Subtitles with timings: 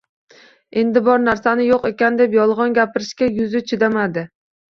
[0.83, 4.27] Endi bor narsani yo‘q ekan deb yolg‘on gapirishga yuzi chidamadi